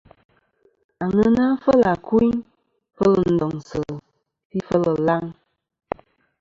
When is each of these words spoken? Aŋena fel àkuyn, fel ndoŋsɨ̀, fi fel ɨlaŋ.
Aŋena 1.03 1.43
fel 1.63 1.81
àkuyn, 1.93 2.31
fel 2.95 3.13
ndoŋsɨ̀, 3.33 3.85
fi 4.49 4.57
fel 4.67 4.83
ɨlaŋ. 4.95 5.23